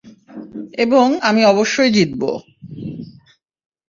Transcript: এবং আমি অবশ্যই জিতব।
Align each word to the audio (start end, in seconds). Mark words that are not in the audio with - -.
এবং 0.77 1.07
আমি 1.21 1.41
অবশ্যই 1.45 1.91
জিতব। 1.91 2.21